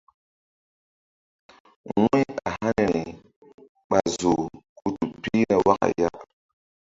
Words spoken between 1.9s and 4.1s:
Wu̧y a haniri ɓa